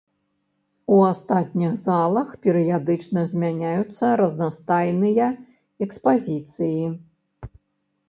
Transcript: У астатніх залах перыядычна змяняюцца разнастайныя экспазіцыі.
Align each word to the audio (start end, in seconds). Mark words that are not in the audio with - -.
У 0.95 1.01
астатніх 1.09 1.75
залах 1.81 2.27
перыядычна 2.47 3.27
змяняюцца 3.35 4.05
разнастайныя 4.25 5.27
экспазіцыі. 5.89 6.83